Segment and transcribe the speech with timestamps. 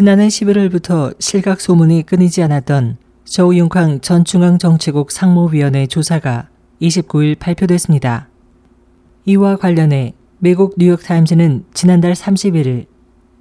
[0.00, 6.48] 지난해 11월부터 실각 소문이 끊이지 않았던 저우융캉 전 중앙정치국 상무위원회 조사가
[6.80, 8.30] 29일 발표됐습니다.
[9.26, 12.86] 이와 관련해 미국 뉴욕타임즈는 지난달 31일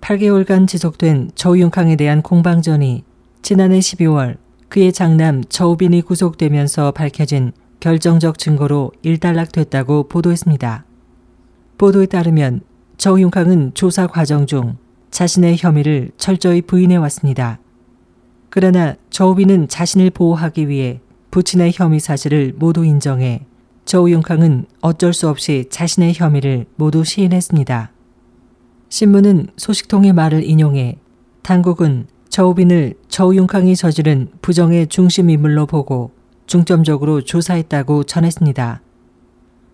[0.01, 3.05] 8개월간 지속된 저우융캉에 대한 공방전이
[3.41, 4.35] 지난해 12월
[4.67, 10.83] 그의 장남 저우빈이 구속되면서 밝혀진 결정적 증거로 일단락됐다고 보도했습니다.
[11.77, 12.59] 보도에 따르면
[12.97, 14.75] 저우융캉은 조사 과정 중
[15.19, 17.59] 자신의 혐의를 철저히 부인해 왔습니다.
[18.49, 23.45] 그러나 저우빈은 자신을 보호하기 위해 부친의 혐의 사실을 모두 인정해
[23.83, 27.91] 저우융캉은 어쩔 수 없이 자신의 혐의를 모두 시인했습니다.
[28.87, 30.99] 신문은 소식통의 말을 인용해
[31.41, 36.11] 당국은 저우빈을 저우융캉이 저지른 부정의 중심 인물로 보고
[36.47, 38.81] 중점적으로 조사했다고 전했습니다.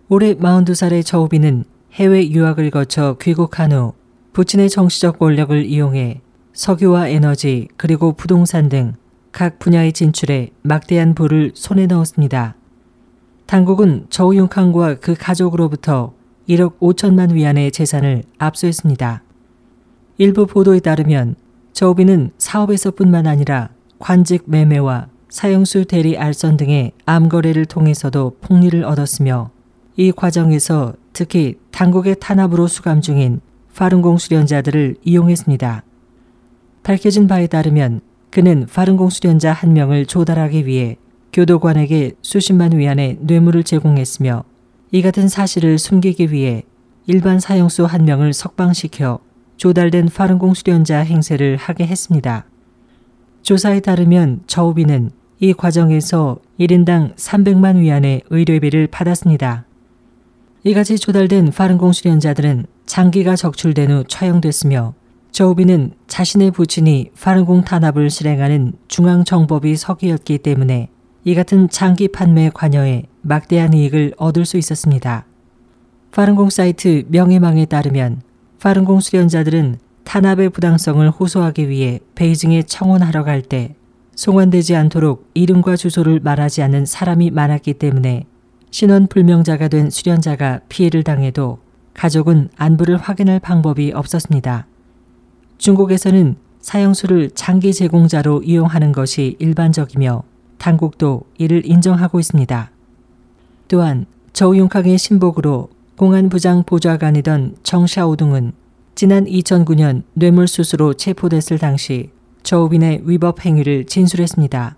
[0.08, 3.94] 올해 42살의 저우빈은 해외 유학을 거쳐 귀국한 후
[4.36, 6.20] 부친의 정치적 권력을 이용해
[6.52, 8.94] 석유와 에너지 그리고 부동산 등
[9.36, 12.56] 각 분야의 진출에 막대한 부를 손에 넣었습니다.
[13.44, 16.14] 당국은 저우융캉과 그 가족으로부터
[16.48, 19.22] 1억 5천만 위안의 재산을 압수했습니다.
[20.16, 21.34] 일부 보도에 따르면
[21.74, 29.50] 저우빈은 사업에서뿐만 아니라 관직 매매와 사형수 대리 알선 등의 암거래를 통해서도 폭리를 얻었으며
[29.96, 33.42] 이 과정에서 특히 당국의 탄압으로 수감 중인
[33.76, 35.82] 파룬공 수련자들을 이용했습니다.
[36.82, 40.96] 밝혀진 바에 따르면 그는 파룬공 수련자 한 명을 조달하기 위해
[41.32, 44.44] 교도관에게 수십만 위안의 뇌물을 제공했으며
[44.92, 46.62] 이 같은 사실을 숨기기 위해
[47.06, 49.18] 일반 사형수 한 명을 석방시켜
[49.58, 52.46] 조달된 파룬공 수련자 행세를 하게 했습니다.
[53.42, 55.10] 조사에 따르면 저우비는
[55.40, 59.65] 이 과정에서 1인당 300만 위안의 의료비를 받았습니다.
[60.66, 64.94] 이같이 조달된 파룬공 수련자들은 장기가 적출된 후 처형됐으며
[65.30, 70.88] 저우비는 자신의 부친이 파룬공 탄압을 실행하는 중앙정법이 석이었기 때문에
[71.22, 75.24] 이 같은 장기 판매에 관여해 막대한 이익을 얻을 수 있었습니다.
[76.10, 78.22] 파룬공 사이트 명예망에 따르면
[78.58, 83.76] 파룬공 수련자들은 탄압의 부당성을 호소하기 위해 베이징에 청원하러 갈 때
[84.16, 88.24] 송환되지 않도록 이름과 주소를 말하지 않는 사람이 많았기 때문에
[88.70, 91.58] 신원 불명자가 된 수련자가 피해를 당해도
[91.94, 94.66] 가족은 안부를 확인할 방법이 없었습니다.
[95.58, 100.22] 중국에서는 사형수를 장기 제공자로 이용하는 것이 일반적이며
[100.58, 102.70] 당국도 이를 인정하고 있습니다.
[103.68, 108.52] 또한 저우융캉의 신복으로 공안부장 보좌관이던 정샤오둥은
[108.94, 112.10] 지난 2009년 뇌물수수로 체포됐을 당시
[112.42, 114.76] 저우빈의 위법 행위를 진술했습니다.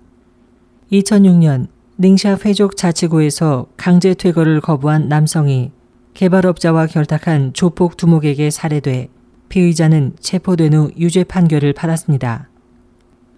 [0.93, 1.69] 2006년
[2.01, 5.73] 닝샤 회족 자치구에서 강제 퇴거를 거부한 남성이
[6.15, 9.09] 개발업자와 결탁한 조폭 두목에게 살해돼
[9.49, 12.51] 피의자는 체포된 후 유죄 판결을 받았습니다.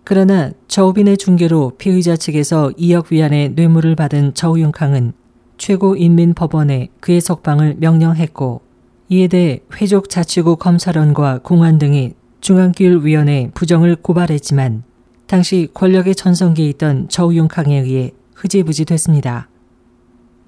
[0.05, 5.15] 그러나 저우빈의 중계로 피의자 측에서 2억 위안의 뇌물을 받은 저우융캉은
[5.57, 8.61] 최고인민법원에 그의 석방을 명령했고
[9.09, 12.13] 이에 대해 회족 자치구 검찰원과 공안 등이
[12.43, 14.83] 중앙기율위원회 부정을 고발했지만
[15.27, 19.49] 당시 권력의 전성기에 있던 저우융캉에 의해 흐지부지 됐습니다.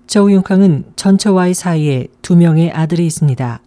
[0.06, 3.60] 저우융캉은 전처와의 사이에 두 명의 아들이 있습니다.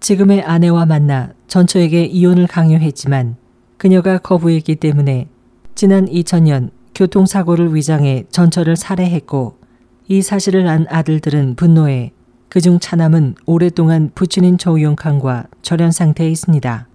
[0.00, 3.36] 지금의 아내와 만나 전처에게 이혼을 강요했지만
[3.76, 5.28] 그녀가 거부했기 때문에
[5.74, 9.58] 지난 2000년 교통사고를 위장해 전처를 살해했고
[10.08, 12.12] 이 사실을 안 아들들은 분노해
[12.48, 16.88] 그중 차남은 오랫동안 부친인 조용칸과 절연 상태에 있습니다.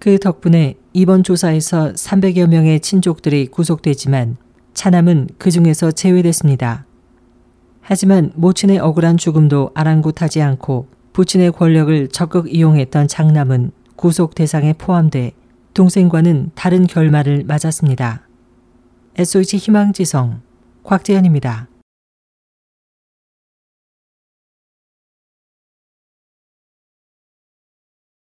[0.00, 4.36] 그 덕분에 이번 조사에서 300여 명의 친족들이 구속되지만
[4.74, 6.84] 차남은 그 중에서 제외됐습니다.
[7.80, 15.32] 하지만 모친의 억울한 죽음도 아랑곳하지 않고 부친의 권력을 적극 이용했던 장남은 구속 대상에 포함돼
[15.74, 18.26] 동생과는 다른 결말을 맞았습니다.
[19.16, 20.40] SOH 희망지성
[20.82, 21.68] 곽재현입니다.